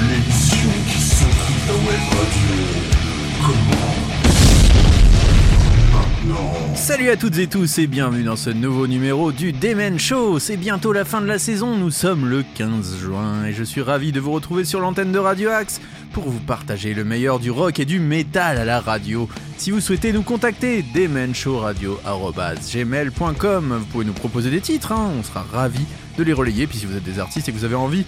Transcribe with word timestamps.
L'émission 0.00 0.70
qui 0.86 1.00
s'occupe 1.00 1.66
la 1.66 1.74
web 1.74 2.02
radio. 2.12 2.54
Comment 3.44 3.78
Maintenant. 3.78 3.87
Salut 6.78 7.10
à 7.10 7.16
toutes 7.16 7.38
et 7.38 7.48
tous 7.48 7.78
et 7.78 7.86
bienvenue 7.86 8.22
dans 8.22 8.36
ce 8.36 8.48
nouveau 8.50 8.86
numéro 8.86 9.32
du 9.32 9.52
Demen 9.52 9.98
Show. 9.98 10.38
C'est 10.38 10.56
bientôt 10.56 10.92
la 10.94 11.04
fin 11.04 11.20
de 11.20 11.26
la 11.26 11.38
saison, 11.38 11.76
nous 11.76 11.90
sommes 11.90 12.26
le 12.26 12.42
15 12.54 12.96
juin 12.98 13.44
et 13.44 13.52
je 13.52 13.62
suis 13.64 13.82
ravi 13.82 14.10
de 14.12 14.20
vous 14.20 14.32
retrouver 14.32 14.64
sur 14.64 14.80
l'antenne 14.80 15.12
de 15.12 15.18
Radio 15.18 15.50
Axe 15.50 15.82
pour 16.12 16.30
vous 16.30 16.38
partager 16.38 16.94
le 16.94 17.04
meilleur 17.04 17.40
du 17.40 17.50
rock 17.50 17.78
et 17.78 17.84
du 17.84 18.00
métal 18.00 18.56
à 18.56 18.64
la 18.64 18.80
radio. 18.80 19.28
Si 19.58 19.70
vous 19.70 19.80
souhaitez 19.80 20.14
nous 20.14 20.22
contacter, 20.22 20.82
demenshowradio.gmail.com 20.94 23.76
Vous 23.80 23.86
pouvez 23.86 24.06
nous 24.06 24.14
proposer 24.14 24.50
des 24.50 24.62
titres, 24.62 24.92
hein, 24.92 25.10
on 25.18 25.22
sera 25.22 25.42
ravis 25.42 25.84
de 26.16 26.22
les 26.22 26.32
relayer. 26.32 26.66
Puis 26.66 26.78
si 26.78 26.86
vous 26.86 26.96
êtes 26.96 27.04
des 27.04 27.18
artistes 27.18 27.46
et 27.48 27.52
que 27.52 27.58
vous 27.58 27.66
avez 27.66 27.74
envie 27.74 28.06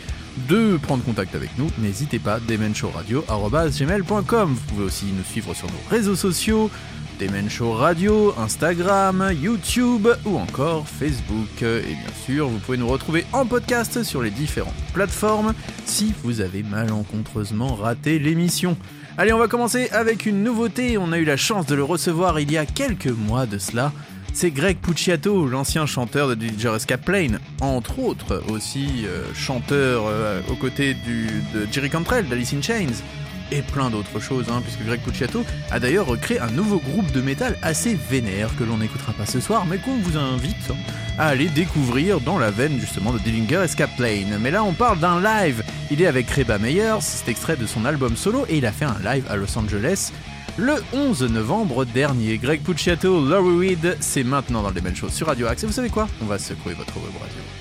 de 0.48 0.78
prendre 0.78 1.04
contact 1.04 1.34
avec 1.34 1.50
nous, 1.58 1.68
n'hésitez 1.78 2.18
pas, 2.18 2.40
demenshowradio.gmail.com 2.40 4.54
Vous 4.54 4.60
pouvez 4.68 4.84
aussi 4.84 5.04
nous 5.06 5.24
suivre 5.24 5.52
sur 5.54 5.66
nos 5.66 5.90
réseaux 5.90 6.16
sociaux, 6.16 6.70
Demen 7.20 7.50
Show 7.50 7.72
Radio, 7.72 8.32
Instagram, 8.38 9.32
YouTube 9.38 10.08
ou 10.24 10.38
encore 10.38 10.88
Facebook. 10.88 11.60
Et 11.60 11.82
bien 11.82 12.14
sûr, 12.24 12.48
vous 12.48 12.58
pouvez 12.58 12.78
nous 12.78 12.88
retrouver 12.88 13.26
en 13.34 13.44
podcast 13.44 14.02
sur 14.02 14.22
les 14.22 14.30
différentes 14.30 14.72
plateformes 14.94 15.52
si 15.84 16.14
vous 16.22 16.40
avez 16.40 16.62
malencontreusement 16.62 17.74
raté 17.74 18.18
l'émission. 18.18 18.74
Allez, 19.18 19.34
on 19.34 19.38
va 19.38 19.48
commencer 19.48 19.90
avec 19.90 20.24
une 20.24 20.42
nouveauté. 20.42 20.96
On 20.96 21.12
a 21.12 21.18
eu 21.18 21.24
la 21.24 21.36
chance 21.36 21.66
de 21.66 21.74
le 21.74 21.84
recevoir 21.84 22.40
il 22.40 22.50
y 22.50 22.56
a 22.56 22.64
quelques 22.64 23.08
mois 23.08 23.44
de 23.44 23.58
cela. 23.58 23.92
C'est 24.32 24.50
Greg 24.50 24.78
Pucciato, 24.78 25.46
l'ancien 25.46 25.84
chanteur 25.84 26.34
de 26.34 26.34
DJ 26.34 26.66
Escape 26.74 27.04
Plane, 27.04 27.38
entre 27.60 27.98
autres 27.98 28.42
aussi 28.48 29.04
euh, 29.04 29.24
chanteur 29.34 30.04
euh, 30.06 30.40
aux 30.50 30.56
côtés 30.56 30.94
de 30.94 31.66
Jerry 31.70 31.90
Cantrell 31.90 32.28
d'Alice 32.28 32.54
in 32.54 32.62
Chains 32.62 33.02
et 33.50 33.62
plein 33.62 33.90
d'autres 33.90 34.20
choses, 34.20 34.46
hein, 34.50 34.60
puisque 34.62 34.84
Greg 34.84 35.00
Pucciato 35.00 35.44
a 35.70 35.80
d'ailleurs 35.80 36.06
recréé 36.06 36.40
un 36.40 36.50
nouveau 36.50 36.78
groupe 36.78 37.10
de 37.12 37.20
métal 37.20 37.58
assez 37.62 37.98
vénère 38.10 38.50
que 38.56 38.64
l'on 38.64 38.78
n'écoutera 38.78 39.12
pas 39.12 39.26
ce 39.26 39.40
soir, 39.40 39.66
mais 39.66 39.78
qu'on 39.78 39.98
vous 39.98 40.16
invite 40.16 40.72
à 41.18 41.28
aller 41.28 41.48
découvrir 41.48 42.20
dans 42.20 42.38
la 42.38 42.50
veine 42.50 42.78
justement 42.80 43.12
de 43.12 43.18
Dillinger 43.18 43.62
Escape 43.64 43.94
Plane. 43.96 44.38
Mais 44.40 44.50
là, 44.50 44.64
on 44.64 44.72
parle 44.72 44.98
d'un 44.98 45.20
live. 45.20 45.62
Il 45.90 46.00
est 46.00 46.06
avec 46.06 46.30
Reba 46.30 46.58
Meyers, 46.58 47.00
c'est 47.00 47.28
extrait 47.28 47.56
de 47.56 47.66
son 47.66 47.84
album 47.84 48.16
solo, 48.16 48.46
et 48.48 48.58
il 48.58 48.66
a 48.66 48.72
fait 48.72 48.84
un 48.86 48.98
live 49.04 49.24
à 49.28 49.36
Los 49.36 49.58
Angeles 49.58 50.12
le 50.56 50.74
11 50.92 51.22
novembre 51.30 51.84
dernier. 51.84 52.38
Greg 52.38 52.60
Pucciato, 52.60 53.24
Laurie 53.24 53.68
Weed, 53.68 53.96
c'est 54.00 54.24
maintenant 54.24 54.62
dans 54.62 54.68
le 54.68 54.74
Demen 54.74 54.94
Show 54.94 55.08
sur 55.08 55.26
Radio 55.26 55.46
Axe. 55.46 55.64
Et 55.64 55.66
vous 55.66 55.72
savez 55.72 55.90
quoi? 55.90 56.08
On 56.22 56.26
va 56.26 56.38
secouer 56.38 56.74
votre 56.74 56.96
web 56.96 57.12
radio. 57.20 57.59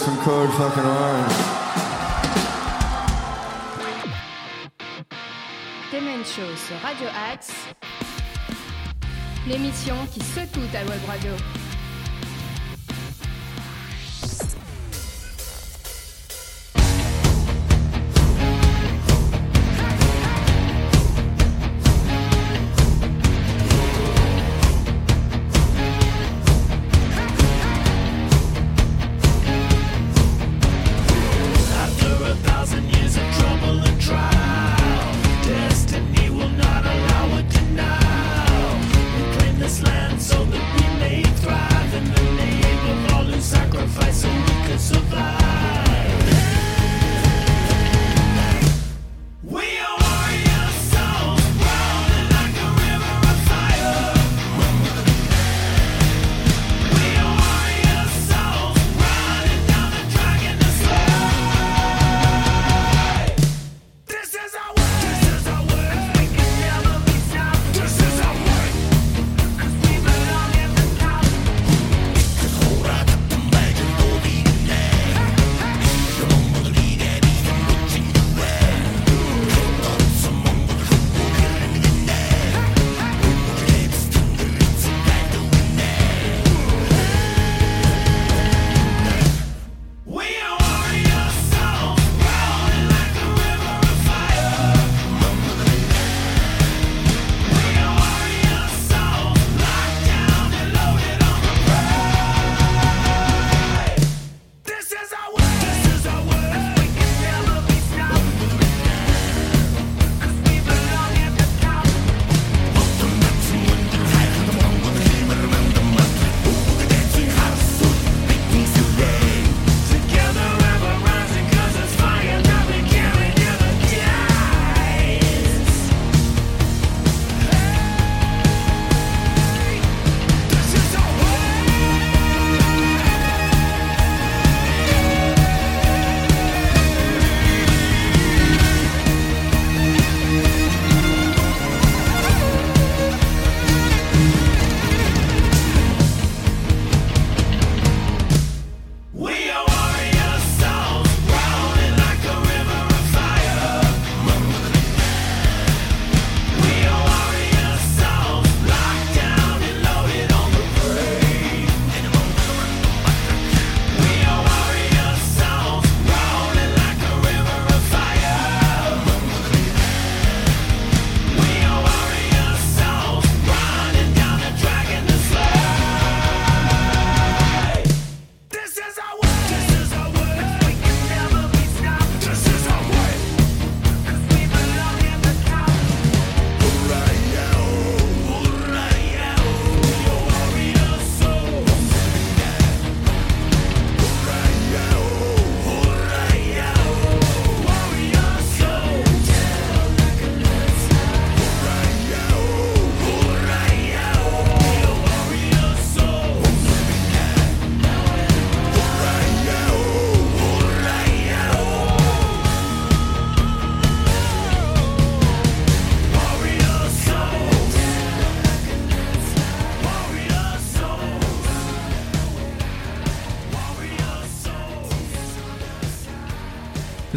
From 0.00 0.16
Code 0.18 0.50
Fucking 0.54 0.84
Orange. 0.84 1.11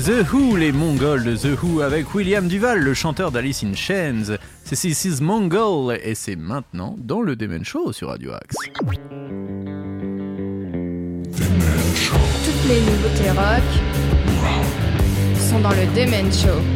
The 0.06 0.24
Who, 0.32 0.56
les 0.56 0.72
Mongols 0.72 1.24
de 1.24 1.36
The 1.36 1.60
Who, 1.60 1.82
avec 1.82 2.14
William 2.14 2.48
Duval, 2.48 2.78
le 2.78 2.94
chanteur 2.94 3.32
d'Alice 3.32 3.64
in 3.64 3.74
Chains. 3.74 4.38
C'est 4.64 4.76
This 4.76 5.06
is 5.06 5.20
Mongol, 5.20 5.98
et 6.04 6.14
c'est 6.14 6.36
maintenant 6.36 6.96
dans 7.00 7.24
le 7.24 7.36
Demen 7.36 7.66
Show 7.66 7.92
sur 7.92 8.10
Radio 8.10 8.34
Axe. 8.34 8.56
Toutes 11.32 12.68
les 12.68 12.82
nouveautés 12.82 13.32
rock 13.32 13.64
sont 15.40 15.60
dans 15.62 15.72
le 15.72 15.88
Demen 15.96 16.32
Show. 16.32 16.75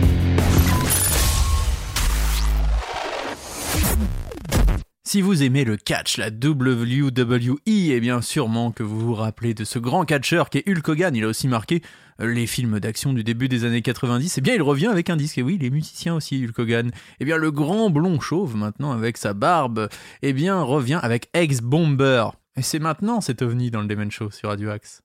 Si 5.12 5.24
vous 5.24 5.42
aimez 5.42 5.64
le 5.64 5.76
catch, 5.76 6.18
la 6.18 6.28
WWE, 6.28 7.64
et 7.66 8.00
bien 8.00 8.22
sûrement 8.22 8.72
que 8.72 8.84
vous 8.84 9.00
vous 9.00 9.16
rappelez 9.16 9.56
de 9.56 9.64
ce 9.64 9.80
grand 9.80 10.06
catcheur 10.06 10.52
qui 10.52 10.60
est 10.60 10.70
Hulk 10.70 10.88
Hogan, 10.88 11.16
il 11.16 11.24
a 11.24 11.28
aussi 11.28 11.48
marqué 11.48 11.82
les 12.20 12.46
films 12.46 12.80
d'action 12.80 13.12
du 13.12 13.24
début 13.24 13.50
des 13.50 13.66
années 13.66 13.82
90, 13.82 14.38
et 14.38 14.42
bien 14.42 14.54
il 14.54 14.62
revient 14.62 14.86
avec 14.86 15.10
un 15.10 15.16
disque, 15.16 15.40
et 15.40 15.42
oui, 15.42 15.58
les 15.60 15.72
musiciens 15.72 16.14
aussi, 16.14 16.46
Hulk 16.46 16.60
Hogan. 16.60 16.92
Et 17.20 17.26
bien 17.26 17.38
le 17.38 17.50
grand 17.50 17.90
blond 17.90 18.20
chauve, 18.20 18.56
maintenant 18.56 18.92
avec 18.92 19.18
sa 19.18 19.34
barbe, 19.34 19.90
et 20.22 20.32
bien 20.32 20.62
revient 20.62 21.00
avec 21.02 21.30
Ex-Bomber. 21.34 22.28
Et 22.56 22.62
c'est 22.62 22.78
maintenant 22.78 23.20
cet 23.20 23.42
ovni 23.42 23.72
dans 23.72 23.82
le 23.82 23.88
Demon 23.88 24.12
Show 24.12 24.30
sur 24.30 24.50
Radio 24.50 24.70
Axe. 24.70 25.02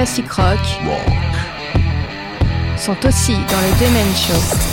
Les 0.00 0.06
classiques 0.06 0.32
rock 0.32 0.58
sont 2.78 2.96
aussi 3.06 3.34
dans 3.34 3.60
le 3.60 3.78
Demen 3.78 4.16
Show. 4.16 4.69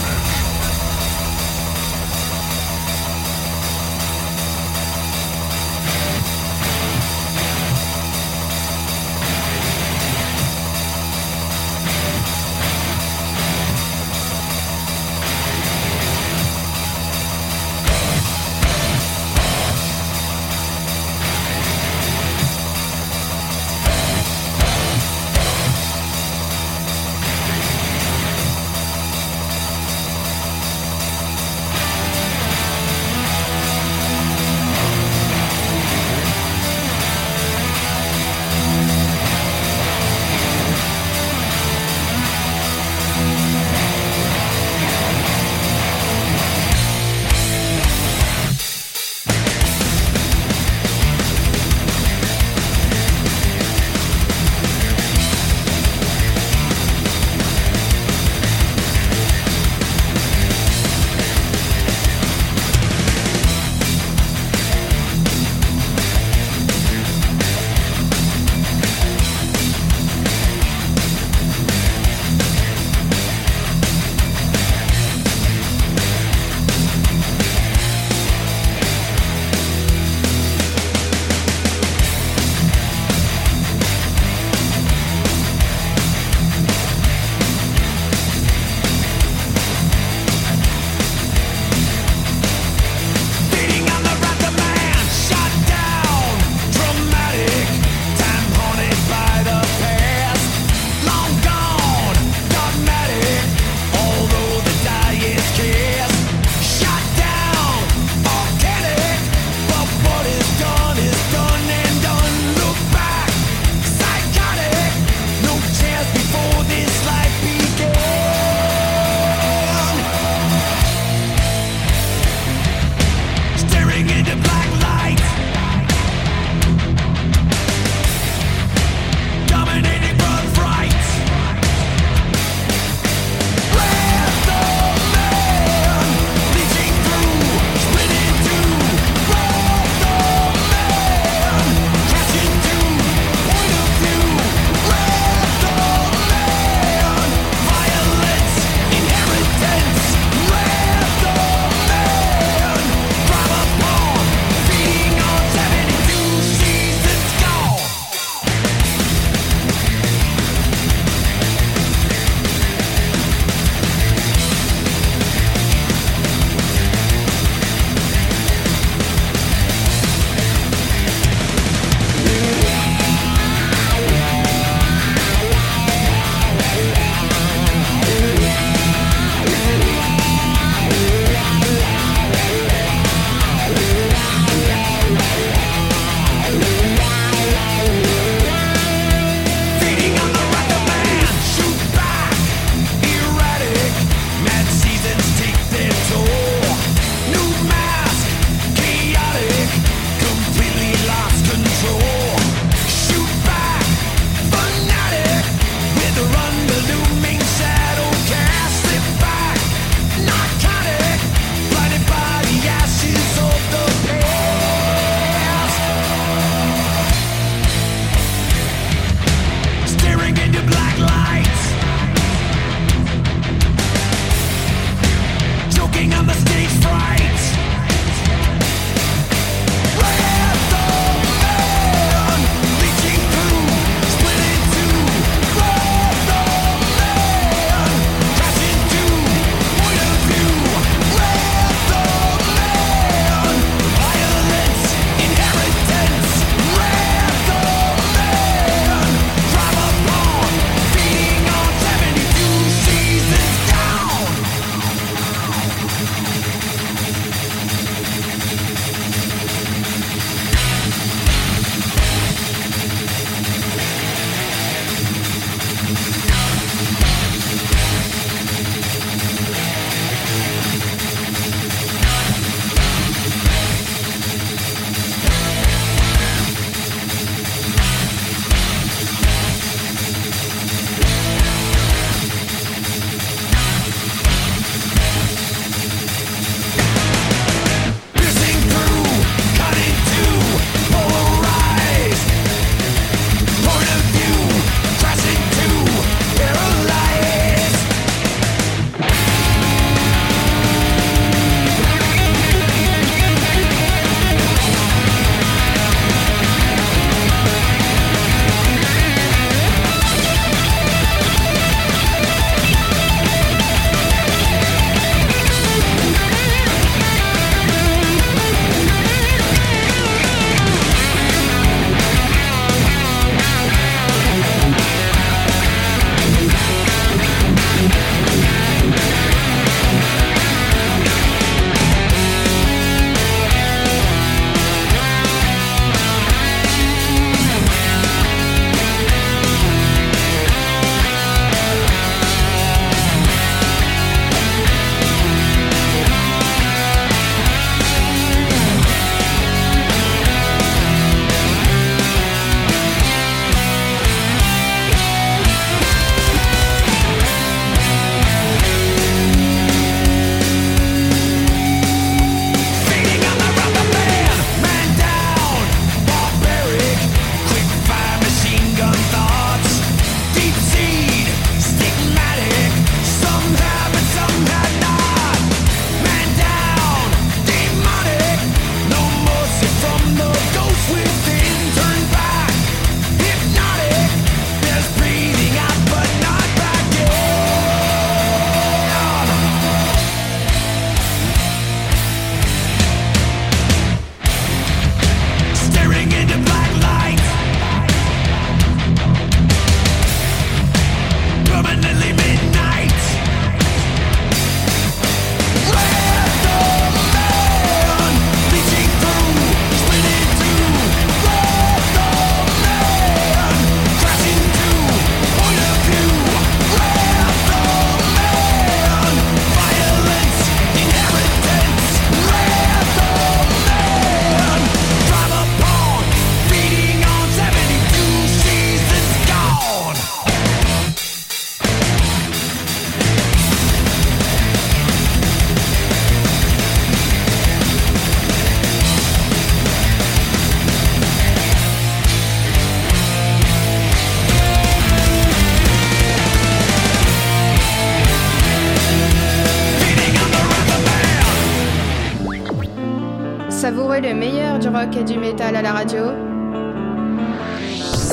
Le 454.01 454.13
meilleur 454.13 454.59
du 454.59 454.67
rock 454.67 454.95
et 454.95 455.03
du 455.03 455.17
métal 455.17 455.55
à 455.55 455.61
la 455.61 455.71
radio. 455.71 456.11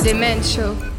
The 0.03 0.13
Men 0.13 0.43
Show. 0.43 0.94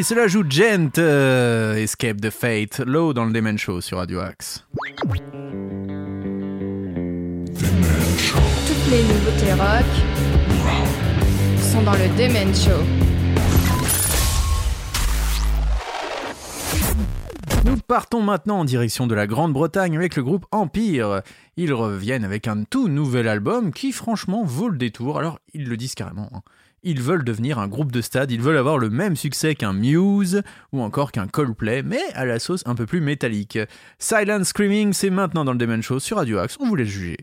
Il 0.00 0.04
se 0.04 0.14
la 0.14 0.28
joue 0.28 0.44
Gent, 0.48 0.96
euh, 0.96 1.74
Escape 1.74 2.22
the 2.22 2.30
Fate, 2.30 2.78
Low 2.78 3.12
dans 3.12 3.26
le 3.26 3.34
Demen 3.34 3.58
Show 3.58 3.82
sur 3.82 3.98
Radio 3.98 4.20
Axe. 4.20 4.64
Toutes 4.72 5.20
les 8.90 9.02
nouveautés 9.02 9.52
rock 9.52 9.84
sont 11.58 11.82
dans 11.82 11.92
le 11.92 12.08
Demen 12.16 12.54
Show. 12.54 12.82
Nous 17.66 17.76
partons 17.76 18.22
maintenant 18.22 18.60
en 18.60 18.64
direction 18.64 19.06
de 19.06 19.14
la 19.14 19.26
Grande-Bretagne 19.26 19.98
avec 19.98 20.16
le 20.16 20.22
groupe 20.22 20.46
Empire. 20.50 21.20
Ils 21.58 21.74
reviennent 21.74 22.24
avec 22.24 22.48
un 22.48 22.64
tout 22.64 22.88
nouvel 22.88 23.28
album 23.28 23.70
qui 23.70 23.92
franchement 23.92 24.44
vaut 24.44 24.70
le 24.70 24.78
détour. 24.78 25.18
Alors 25.18 25.40
ils 25.52 25.68
le 25.68 25.76
disent 25.76 25.94
carrément. 25.94 26.30
hein. 26.32 26.40
Ils 26.82 27.02
veulent 27.02 27.24
devenir 27.24 27.58
un 27.58 27.68
groupe 27.68 27.92
de 27.92 28.00
stade, 28.00 28.30
ils 28.30 28.40
veulent 28.40 28.56
avoir 28.56 28.78
le 28.78 28.88
même 28.88 29.14
succès 29.14 29.54
qu'un 29.54 29.74
Muse 29.74 30.42
ou 30.72 30.80
encore 30.80 31.12
qu'un 31.12 31.26
Coldplay, 31.26 31.82
mais 31.82 32.00
à 32.14 32.24
la 32.24 32.38
sauce 32.38 32.62
un 32.64 32.74
peu 32.74 32.86
plus 32.86 33.02
métallique. 33.02 33.58
Silent 33.98 34.44
Screaming, 34.44 34.94
c'est 34.94 35.10
maintenant 35.10 35.44
dans 35.44 35.52
le 35.52 35.58
Demen 35.58 35.82
Show 35.82 36.00
sur 36.00 36.16
Radio 36.16 36.38
Axe, 36.38 36.56
on 36.58 36.66
vous 36.66 36.76
laisse 36.76 36.88
juger. 36.88 37.18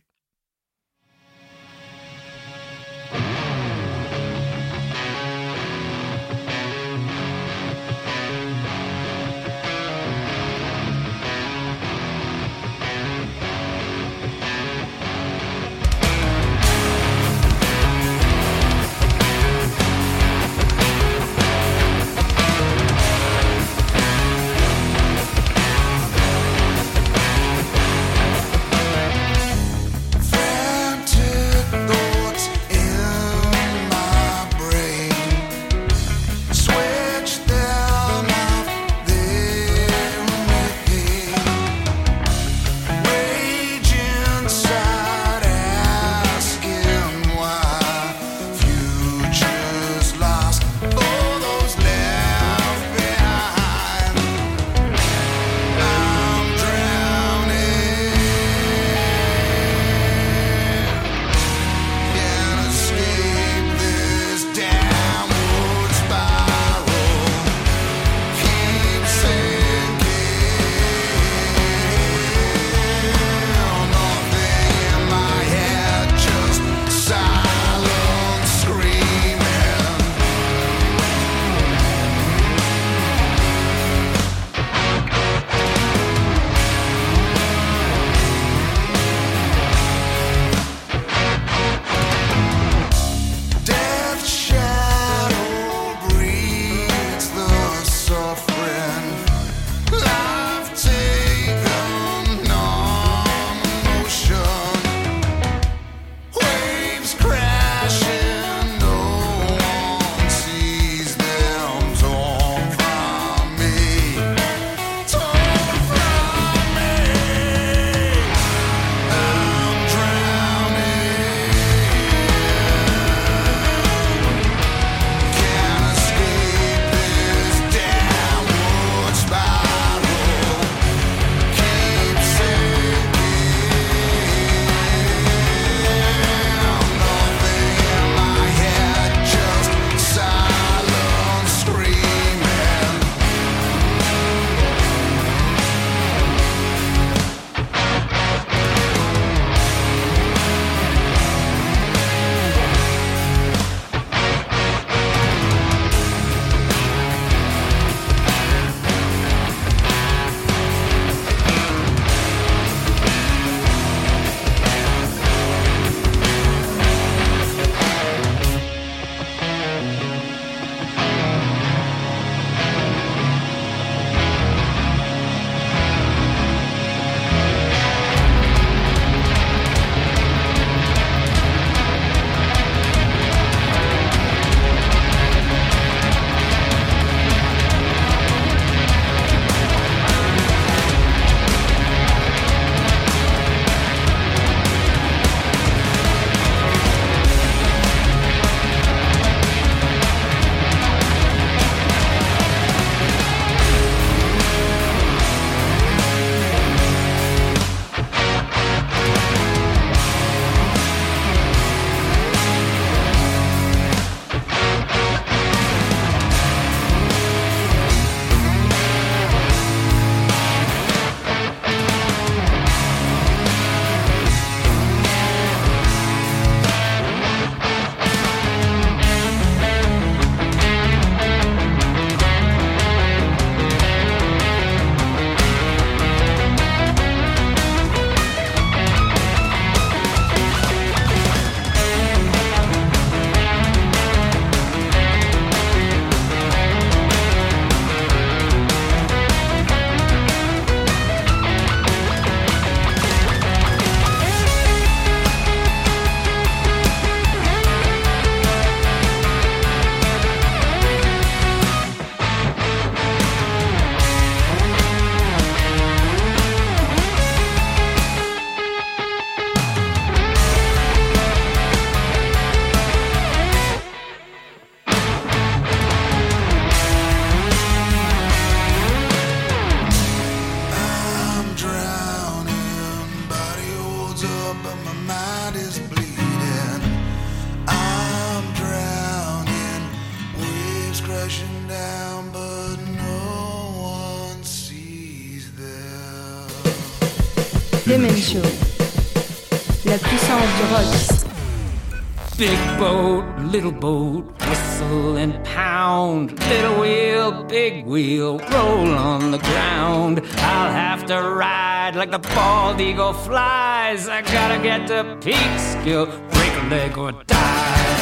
Little 303.57 303.71
boat, 303.71 304.23
whistle 304.47 305.17
and 305.17 305.33
pound. 305.43 306.29
Little 306.47 306.79
wheel, 306.79 307.43
big 307.45 307.87
wheel, 307.87 308.37
roll 308.53 308.89
on 308.93 309.31
the 309.31 309.39
ground. 309.39 310.21
I'll 310.53 310.71
have 310.71 311.07
to 311.07 311.15
ride 311.15 311.95
like 311.95 312.11
the 312.11 312.19
bald 312.35 312.79
eagle 312.79 313.13
flies. 313.13 314.07
I 314.07 314.21
gotta 314.21 314.61
get 314.61 314.85
to 314.93 315.17
peak 315.25 315.53
skill, 315.57 316.05
break 316.05 316.53
a 316.61 316.65
leg 316.69 316.99
or 316.99 317.11
die. 317.25 317.97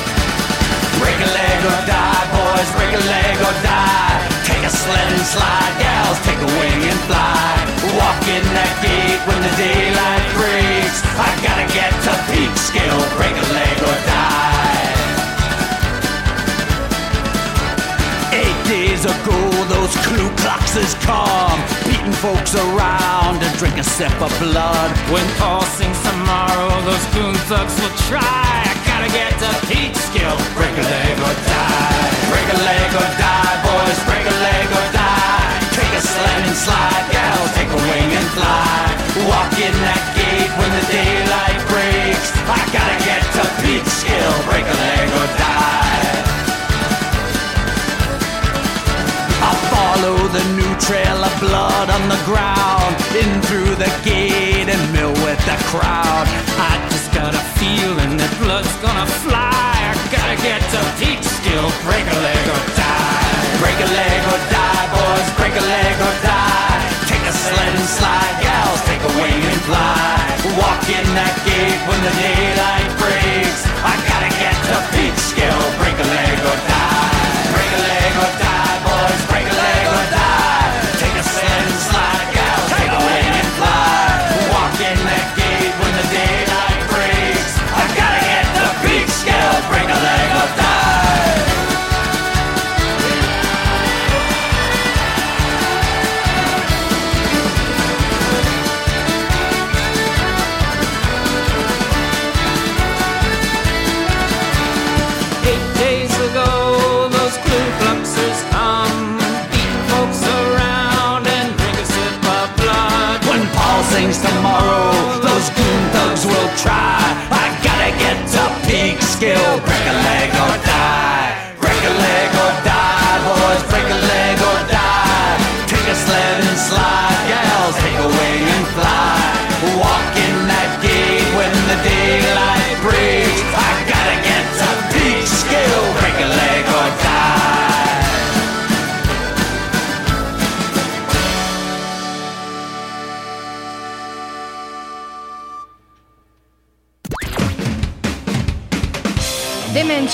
Break 1.00 1.20
a 1.24 1.30
leg 1.40 1.60
or 1.72 1.82
die, 1.88 2.26
boys, 2.36 2.70
break 2.76 2.92
a 2.92 3.04
leg 3.16 3.36
or 3.48 3.56
die. 3.64 4.16
Take 4.44 4.64
a 4.68 4.74
sled 4.84 5.08
and 5.16 5.28
slide, 5.36 5.74
gals, 5.80 6.20
take 6.28 6.42
a 6.48 6.52
wing 6.60 6.82
and 6.92 7.02
fly. 7.08 7.48
Walk 7.96 8.22
in 8.28 8.44
that 8.60 8.74
gate 8.84 9.22
when 9.24 9.40
the 9.40 9.54
daylight 9.56 10.26
breaks. 10.36 11.00
I 11.16 11.32
gotta 11.48 11.68
get 11.72 11.96
to 12.04 12.14
peak 12.28 12.52
skill, 12.60 13.00
break 13.16 13.36
a 13.40 13.48
leg 13.56 13.78
or 13.88 13.98
die. 14.04 14.55
Days 18.96 19.04
ago, 19.04 19.40
those 19.68 19.94
Ku 20.08 20.16
Kluxes 20.40 20.96
come, 21.04 21.60
beating 21.84 22.16
folks 22.24 22.56
around 22.56 23.42
to 23.42 23.58
drink 23.60 23.76
a 23.76 23.84
sip 23.84 24.16
of 24.22 24.32
blood. 24.40 24.90
When 25.12 25.28
Paul 25.36 25.64
sings 25.76 26.00
tomorrow, 26.02 26.72
those 26.88 27.06
goon 27.12 27.36
thugs 27.52 27.76
will 27.82 27.92
try. 28.08 28.24
I 28.24 28.74
gotta 28.88 29.12
get 29.12 29.36
to 29.40 29.52
skill, 30.00 30.38
break 30.56 30.72
a 30.72 30.86
leg 30.96 31.18
or 31.28 31.36
die. 31.44 32.08
Break 32.32 32.48
a 32.56 32.60
leg 32.64 32.90
or 32.96 33.10
die, 33.20 33.25
trail 50.86 51.18
of 51.18 51.34
blood 51.42 51.90
on 51.90 52.04
the 52.14 52.22
ground, 52.30 52.94
in 53.18 53.42
through 53.50 53.74
the 53.82 53.90
gate 54.06 54.70
and 54.70 54.84
mill 54.94 55.14
with 55.26 55.42
the 55.50 55.58
crowd. 55.74 56.26
I 56.62 56.78
just 56.94 57.10
got 57.10 57.34
a 57.34 57.44
feeling 57.58 58.22
that 58.22 58.30
blood's 58.38 58.70
gonna 58.86 59.10
fly. 59.26 59.74
I 59.82 59.98
gotta 60.14 60.38
get 60.46 60.62
to 60.62 60.80
peak 61.02 61.26
skill, 61.26 61.66
break 61.90 62.06
a 62.06 62.18
leg 62.22 62.44
or 62.54 62.62
die. 62.78 63.34
Break 63.58 63.78
a 63.82 63.90
leg 63.98 64.20
or 64.30 64.40
die, 64.54 64.86
boys, 64.94 65.28
break 65.42 65.56
a 65.58 65.66
leg 65.66 65.96
or 66.06 66.16
die. 66.22 66.78
Take 67.10 67.26
a 67.26 67.34
sled 67.34 67.74
and 67.82 67.90
slide, 67.90 68.36
gals, 68.46 68.82
take 68.86 69.02
a 69.02 69.14
wing 69.18 69.42
and 69.42 69.62
fly. 69.66 70.06
Walk 70.54 70.86
in 70.86 71.08
that 71.18 71.34
gate 71.50 71.82
when 71.90 72.00
the 72.06 72.14
daylight 72.22 72.55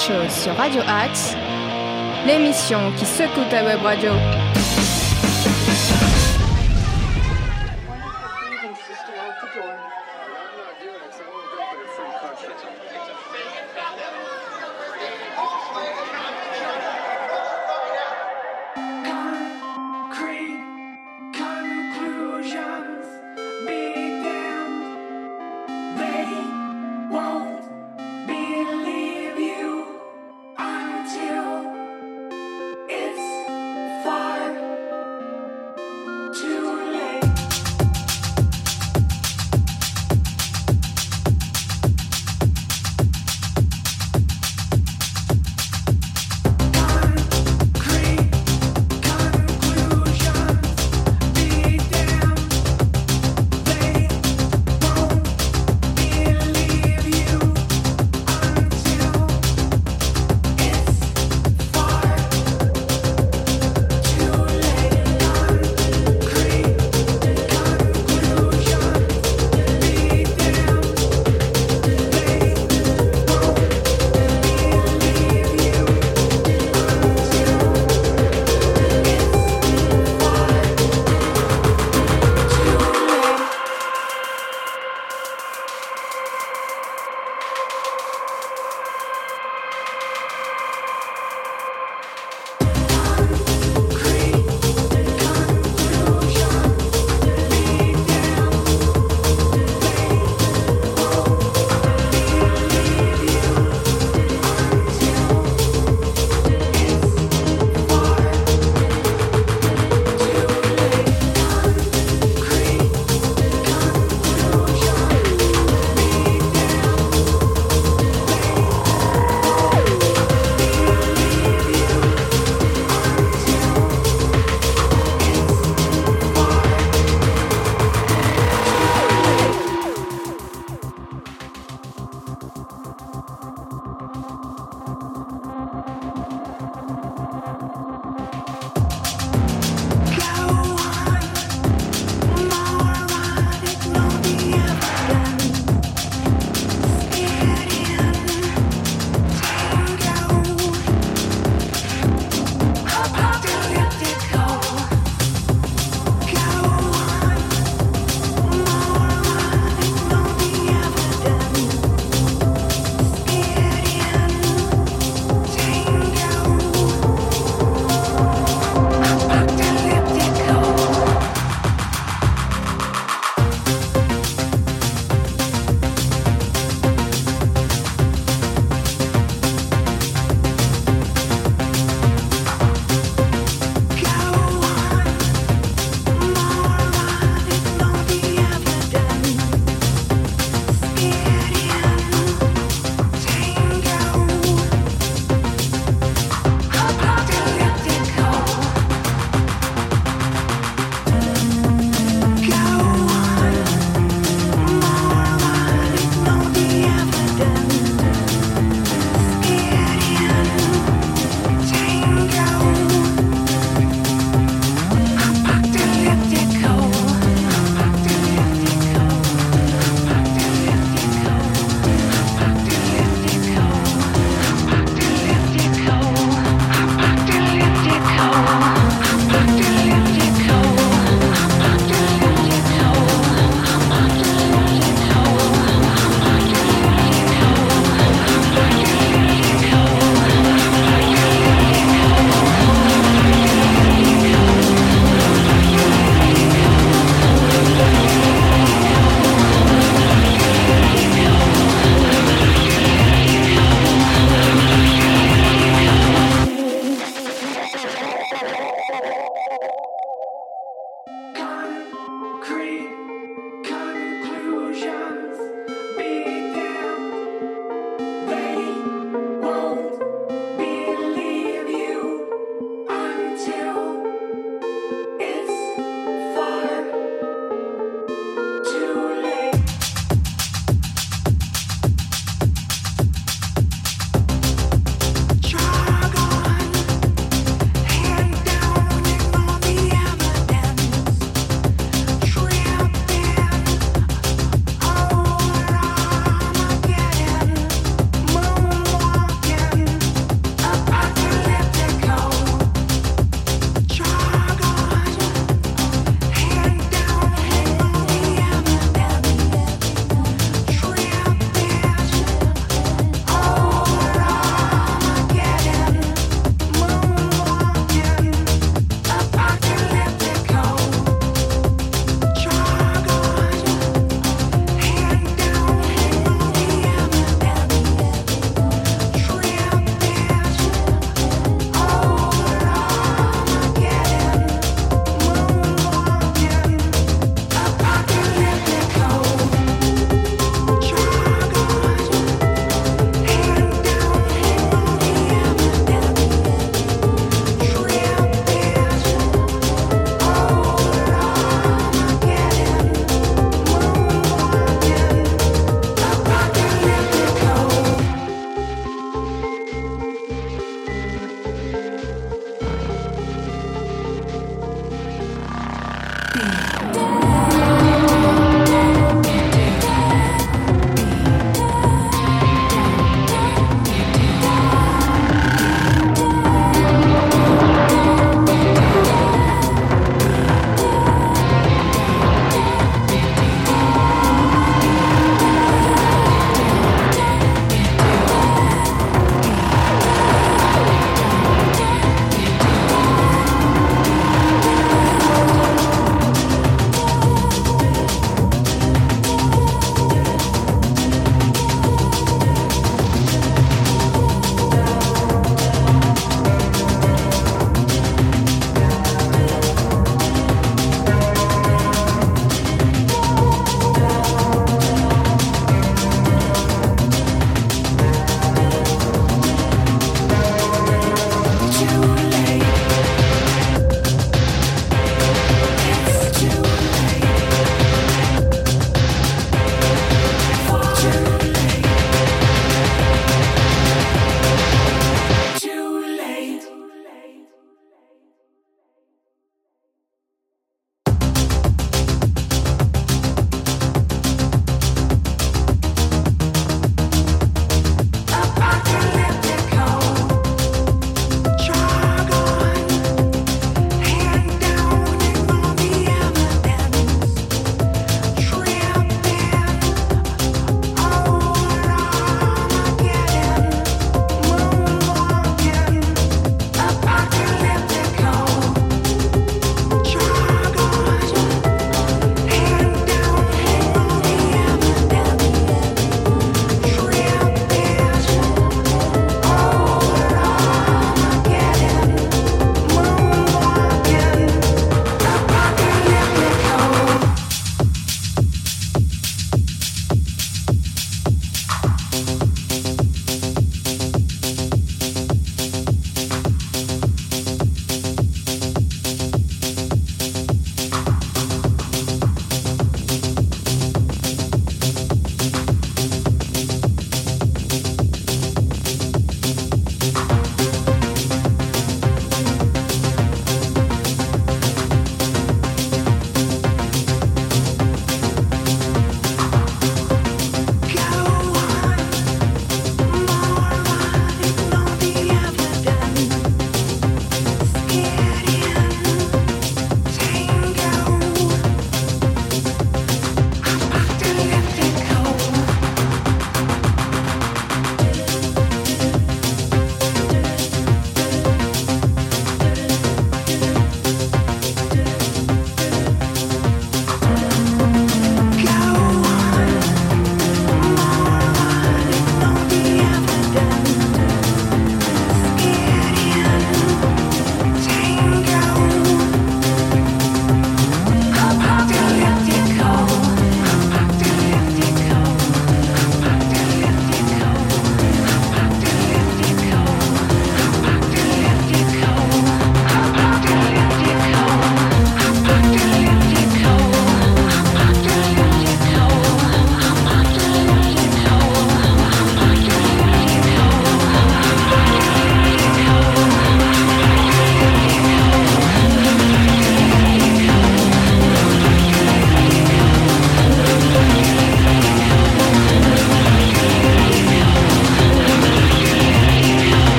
Sur 0.00 0.56
Radio 0.56 0.80
Axe. 0.88 1.36
L'émission 2.26 2.90
qui 2.96 3.04
secoue 3.04 3.44
ta 3.50 3.62
web 3.62 3.82
radio. 3.82 4.12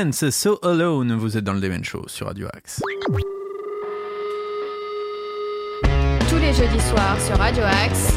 Currents, 0.00 0.30
So 0.30 0.58
Alone, 0.62 1.12
vous 1.14 1.36
êtes 1.36 1.44
dans 1.44 1.52
le 1.52 1.60
Demen 1.60 1.84
Show 1.84 2.04
sur 2.06 2.26
Radio 2.26 2.48
Axe. 2.54 2.80
Tous 6.30 6.38
les 6.38 6.54
jeudis 6.54 6.80
soirs 6.88 7.20
sur 7.20 7.36
Radio 7.36 7.62
Axe, 7.64 8.14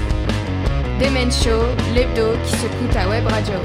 Demen 1.01 1.29
Show, 1.29 1.61
l'hebdo 1.93 2.37
qui 2.45 2.55
secoue 2.55 2.87
ta 2.93 3.09
web 3.09 3.27
radio. 3.27 3.55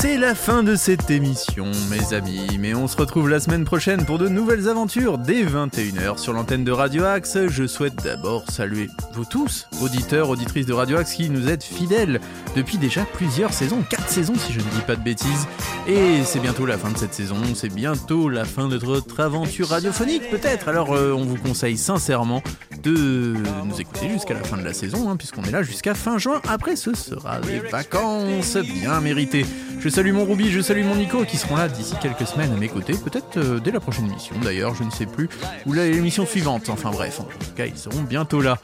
C'est 0.00 0.16
la 0.16 0.34
fin 0.34 0.62
de 0.62 0.76
cette 0.76 1.10
émission, 1.10 1.66
mes 1.90 2.14
amis, 2.14 2.56
mais 2.58 2.72
on 2.72 2.88
se 2.88 2.96
retrouve 2.96 3.28
la 3.28 3.38
semaine 3.38 3.66
prochaine 3.66 4.06
pour 4.06 4.16
de 4.16 4.28
nouvelles 4.28 4.66
aventures 4.66 5.18
dès 5.18 5.44
21h 5.44 6.16
sur 6.16 6.32
l'antenne 6.32 6.64
de 6.64 6.72
Radio 6.72 7.04
Axe. 7.04 7.36
Je 7.48 7.66
souhaite 7.66 7.96
d'abord 8.02 8.50
saluer 8.50 8.88
vous 9.12 9.26
tous, 9.26 9.68
auditeurs, 9.82 10.30
auditrices 10.30 10.64
de 10.64 10.72
Radio 10.72 10.96
Axe 10.96 11.12
qui 11.12 11.28
nous 11.28 11.50
êtes 11.50 11.62
fidèles 11.62 12.22
depuis 12.56 12.78
déjà 12.78 13.04
plusieurs 13.04 13.52
saisons, 13.52 13.84
4 13.90 14.08
saisons 14.08 14.34
si 14.36 14.54
je 14.54 14.60
ne 14.60 14.70
dis 14.70 14.80
pas 14.86 14.96
de 14.96 15.02
bêtises. 15.02 15.46
Et 15.86 16.24
c'est 16.24 16.40
bientôt 16.40 16.64
la 16.64 16.78
fin 16.78 16.90
de 16.90 16.96
cette 16.96 17.12
saison, 17.12 17.36
c'est 17.54 17.68
bientôt 17.68 18.30
la 18.30 18.46
fin 18.46 18.68
de 18.68 18.78
notre 18.78 19.20
aventure 19.20 19.68
radiophonique 19.68 20.30
peut-être. 20.30 20.68
Alors 20.68 20.94
euh, 20.94 21.12
on 21.12 21.24
vous 21.24 21.36
conseille 21.36 21.76
sincèrement 21.76 22.42
de 22.82 23.34
nous 23.66 23.78
écouter 23.78 24.08
jusqu'à 24.08 24.32
la 24.32 24.44
fin 24.44 24.56
de 24.56 24.64
la 24.64 24.72
saison, 24.72 25.10
hein, 25.10 25.16
puisqu'on 25.16 25.42
est 25.42 25.50
là 25.50 25.62
jusqu'à 25.62 25.92
fin 25.92 26.16
juin. 26.16 26.40
Après, 26.48 26.76
ce 26.76 26.94
sera 26.94 27.38
des 27.40 27.58
vacances 27.58 28.56
bien 28.56 28.98
méritées. 29.02 29.44
Salue 29.90 30.12
mon 30.12 30.24
Ruby, 30.24 30.50
je 30.50 30.60
salue 30.60 30.84
mon 30.84 30.94
Nico 30.94 31.24
qui 31.24 31.36
seront 31.36 31.56
là 31.56 31.68
d'ici 31.68 31.94
quelques 32.00 32.26
semaines 32.26 32.52
à 32.52 32.56
mes 32.56 32.68
côtés, 32.68 32.92
peut-être 32.92 33.36
euh, 33.38 33.60
dès 33.60 33.70
la 33.70 33.80
prochaine 33.80 34.06
émission 34.06 34.34
d'ailleurs, 34.42 34.74
je 34.74 34.84
ne 34.84 34.90
sais 34.90 35.06
plus, 35.06 35.28
ou 35.66 35.72
l'émission 35.72 36.26
suivante, 36.26 36.68
enfin 36.68 36.90
bref, 36.90 37.20
en 37.20 37.24
tout 37.24 37.52
cas 37.56 37.66
ils 37.66 37.76
seront 37.76 38.02
bientôt 38.02 38.40
là. 38.40 38.58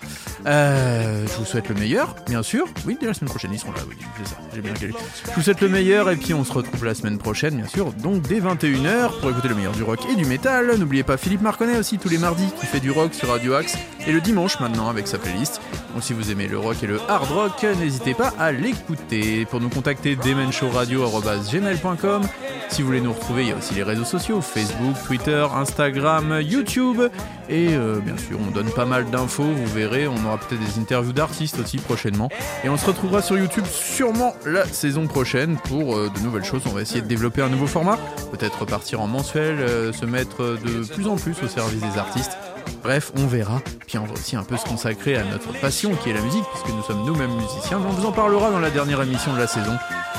Euh, 0.47 1.27
je 1.27 1.39
vous 1.39 1.45
souhaite 1.45 1.69
le 1.69 1.75
meilleur, 1.75 2.15
bien 2.29 2.43
sûr, 2.43 2.67
oui 2.87 2.97
dès 3.01 3.07
la 3.07 3.15
semaine 3.15 3.31
prochaine 3.31 3.51
ils 3.53 3.59
seront 3.59 3.73
là, 3.73 3.81
oui 3.89 3.97
c'est 4.19 4.29
ça, 4.29 4.37
j'ai 4.55 4.61
bien 4.61 4.75
calé. 4.75 4.93
Je 5.29 5.35
vous 5.35 5.43
souhaite 5.43 5.61
le 5.61 5.69
meilleur 5.69 6.11
et 6.11 6.17
puis 6.17 6.35
on 6.35 6.45
se 6.45 6.53
retrouve 6.53 6.85
la 6.85 6.95
semaine 6.95 7.19
prochaine 7.19 7.57
bien 7.57 7.69
sûr, 7.69 7.93
donc 7.93 8.23
dès 8.23 8.41
21h 8.41 9.21
pour 9.21 9.31
écouter 9.31 9.49
le 9.49 9.55
meilleur 9.55 9.73
du 9.73 9.83
rock 9.83 10.01
et 10.11 10.17
du 10.17 10.25
métal. 10.25 10.77
N'oubliez 10.79 11.03
pas 11.03 11.17
Philippe 11.17 11.43
Marconnet 11.43 11.79
aussi 11.79 11.99
tous 11.99 12.09
les 12.09 12.19
mardis 12.19 12.49
qui 12.61 12.67
fait 12.67 12.81
du 12.81 12.91
rock 12.91 13.15
sur 13.15 13.29
Radio 13.29 13.55
Axe 13.55 13.77
et 14.07 14.13
le 14.13 14.21
dimanche 14.21 14.61
maintenant 14.61 14.89
avec 14.89 15.09
sa 15.09 15.19
playlist. 15.19 15.61
Donc 15.93 16.05
si 16.05 16.13
vous 16.13 16.31
aimez 16.31 16.47
le 16.47 16.59
rock 16.59 16.77
et 16.83 16.87
le 16.87 17.01
hard 17.09 17.31
rock, 17.31 17.67
n'hésitez 17.81 18.15
pas 18.15 18.33
à 18.39 18.53
l'écouter. 18.53 19.47
Pour 19.47 19.61
nous 19.61 19.69
contacter, 19.69 20.15
demenshowradio.gmail.com 21.07 22.23
Si 22.69 22.83
vous 22.83 22.89
voulez 22.89 23.01
nous 23.01 23.13
retrouver, 23.13 23.43
il 23.43 23.49
y 23.49 23.53
a 23.53 23.57
aussi 23.57 23.75
les 23.75 23.83
réseaux 23.83 24.05
sociaux, 24.05 24.41
Facebook, 24.41 24.97
Twitter, 25.07 25.47
Instagram, 25.55 26.41
YouTube. 26.41 27.01
Et 27.49 27.69
euh, 27.71 28.01
bien 28.01 28.17
sûr, 28.17 28.39
on 28.47 28.51
donne 28.51 28.71
pas 28.71 28.87
mal 28.87 29.09
d'infos, 29.11 29.45
vous 29.45 29.67
verrez, 29.67 30.09
on 30.09 30.17
aura 30.27 30.39
peut-être 30.39 30.61
des 30.61 30.81
interviews 30.81 31.13
d'artistes 31.13 31.59
aussi 31.61 31.79
prochainement. 31.79 32.29
Et 32.65 32.69
on 32.69 32.77
se 32.77 32.87
retrouvera 32.87 33.23
sur 33.23 33.39
YouTube 33.39 33.67
sûrement 33.67 34.35
la 34.45 34.65
saison 34.67 35.07
prochaine 35.07 35.57
pour 35.69 35.97
euh, 35.97 36.11
de 36.15 36.21
nouvelles 36.21 36.45
choses. 36.45 36.63
On 36.67 36.71
va 36.71 36.83
essayer 36.83 37.03
de 37.03 37.07
développer 37.07 37.43
un 37.43 37.49
nouveau 37.49 37.67
format, 37.67 37.99
peut-être 38.33 38.61
repartir 38.61 39.01
en 39.01 39.07
mensuel, 39.07 39.61
euh, 39.61 39.93
se 39.93 40.05
mettre 40.07 40.43
de 40.43 40.85
plus 40.93 41.07
en 41.07 41.17
plus 41.17 41.37
au 41.43 41.49
service 41.49 41.81
des 41.81 41.99
artistes. 41.99 42.37
Bref, 42.83 43.13
on 43.17 43.27
verra. 43.27 43.61
Puis 43.87 43.99
on 43.99 44.05
va 44.05 44.13
aussi 44.13 44.37
un 44.37 44.45
peu 44.45 44.57
se 44.57 44.65
consacrer 44.65 45.17
à 45.17 45.25
notre 45.25 45.53
passion 45.61 45.95
qui 45.95 46.11
est 46.11 46.15
la 46.15 46.21
musique, 46.21 46.45
puisque 46.53 46.75
nous 46.75 46.83
sommes 46.83 47.05
nous-mêmes 47.05 47.35
musiciens. 47.35 47.79
Mais 47.79 47.87
on 47.87 47.93
vous 47.93 48.07
en 48.07 48.13
parlera 48.13 48.51
dans 48.51 48.61
la 48.61 48.71
dernière 48.71 49.03
émission 49.03 49.33
de 49.33 49.39
la 49.39 49.47
saison. 49.47 49.77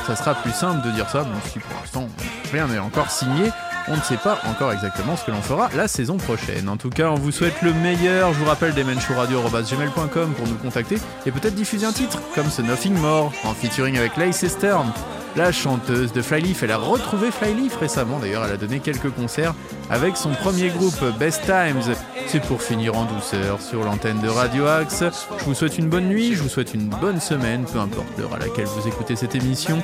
Ça 0.07 0.15
sera 0.15 0.35
plus 0.35 0.53
simple 0.53 0.87
de 0.87 0.91
dire 0.91 1.09
ça, 1.09 1.23
même 1.23 1.33
si 1.51 1.59
pour 1.59 1.77
l'instant 1.81 2.07
rien 2.53 2.67
n'est 2.67 2.79
encore 2.79 3.11
signé. 3.11 3.51
On 3.89 3.97
ne 3.97 4.01
sait 4.01 4.15
pas 4.15 4.39
encore 4.49 4.71
exactement 4.71 5.17
ce 5.17 5.25
que 5.25 5.31
l'on 5.31 5.41
fera 5.41 5.69
la 5.75 5.89
saison 5.89 6.15
prochaine. 6.15 6.69
En 6.69 6.77
tout 6.77 6.89
cas, 6.89 7.09
on 7.09 7.15
vous 7.15 7.33
souhaite 7.33 7.61
le 7.61 7.73
meilleur. 7.73 8.31
Je 8.33 8.39
vous 8.39 8.45
rappelle 8.45 8.73
demenshowradio.gmail.com 8.73 10.33
pour 10.33 10.47
nous 10.47 10.55
contacter 10.55 10.95
et 11.25 11.31
peut-être 11.31 11.55
diffuser 11.55 11.85
un 11.85 11.91
titre, 11.91 12.19
comme 12.35 12.49
ce 12.49 12.61
Nothing 12.61 12.93
More, 12.93 13.33
en 13.43 13.53
featuring 13.53 13.97
avec 13.97 14.15
Lacey 14.15 14.47
Stern. 14.47 14.93
La 15.35 15.51
chanteuse 15.51 16.13
de 16.13 16.21
Flyleaf, 16.21 16.63
elle 16.63 16.71
a 16.71 16.77
retrouvé 16.77 17.29
Flyleaf 17.31 17.75
récemment 17.77 18.19
d'ailleurs, 18.19 18.43
elle 18.45 18.53
a 18.53 18.57
donné 18.57 18.79
quelques 18.79 19.11
concerts 19.11 19.53
avec 19.89 20.17
son 20.17 20.31
premier 20.31 20.69
groupe 20.69 21.03
Best 21.19 21.43
Times. 21.45 21.95
C'est 22.27 22.41
pour 22.41 22.61
finir 22.61 22.95
en 22.97 23.05
douceur 23.05 23.61
sur 23.61 23.83
l'antenne 23.83 24.19
de 24.19 24.29
Radio 24.29 24.65
Axe. 24.65 25.03
Je 25.37 25.43
vous 25.45 25.53
souhaite 25.53 25.77
une 25.77 25.89
bonne 25.89 26.07
nuit, 26.07 26.33
je 26.33 26.41
vous 26.41 26.49
souhaite 26.49 26.73
une 26.73 26.89
bonne 26.89 27.19
semaine, 27.19 27.65
peu 27.71 27.79
importe 27.79 28.07
l'heure 28.17 28.33
à 28.33 28.39
laquelle 28.39 28.65
vous 28.65 28.87
écoutez 28.87 29.15
cette 29.15 29.35
émission. 29.35 29.81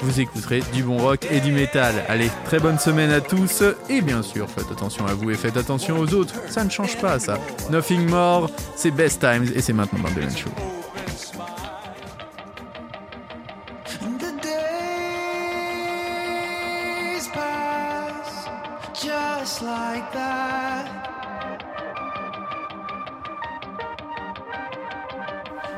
Vous 0.00 0.20
écouterez 0.20 0.60
du 0.74 0.82
bon 0.82 0.98
rock 0.98 1.26
et 1.30 1.40
du 1.40 1.52
métal. 1.52 1.94
Allez, 2.08 2.30
très 2.44 2.58
bonne 2.58 2.78
semaine 2.78 3.10
à 3.10 3.20
tous 3.20 3.62
et 3.88 4.02
bien 4.02 4.22
sûr, 4.22 4.48
faites 4.50 4.70
attention 4.70 5.06
à 5.06 5.14
vous 5.14 5.30
et 5.30 5.34
faites 5.34 5.56
attention 5.56 5.98
aux 5.98 6.12
autres. 6.14 6.34
Ça 6.48 6.64
ne 6.64 6.70
change 6.70 6.98
pas 6.98 7.18
ça. 7.18 7.38
Nothing 7.70 8.08
more, 8.08 8.50
c'est 8.74 8.90
Best 8.90 9.20
Times 9.20 9.50
et 9.54 9.62
c'est 9.62 9.72
maintenant 9.72 10.00
dans 10.00 10.10
The 10.10 10.36
Show. 10.36 10.50
Just 19.56 19.64
like 19.64 20.12
that. 20.12 20.86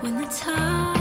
When 0.00 0.16
the 0.16 0.26
tide 0.26 0.97